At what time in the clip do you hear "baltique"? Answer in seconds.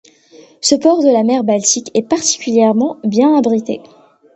1.43-1.91